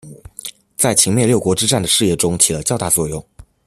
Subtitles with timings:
[0.77, 3.23] 在秦灭六国之战的事业中起了较大作用。